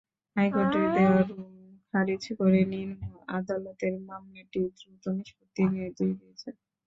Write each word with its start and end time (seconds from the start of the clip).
হাইকোর্টের 0.35 0.85
দেওয়া 0.95 1.19
রুল 1.29 1.53
খারিজ 1.89 2.23
করে 2.39 2.61
নিম্ন 2.71 3.01
আদালতের 3.37 3.93
মামলাটি 4.07 4.61
দ্রুত 4.77 5.03
নিষ্পত্তির 5.17 5.67
নির্দেশ 5.75 6.09
দিয়েছেন। 6.19 6.55